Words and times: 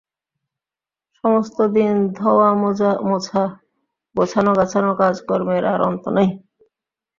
সমস্ত 1.15 1.57
দিন 1.75 1.93
ধোওয়ামোজা, 2.17 2.91
গোছানো-গাছানো–কাজকর্মের 4.15 5.63
আর 5.65 5.79
অন্ত 5.89 6.03
নাই। 6.15 6.27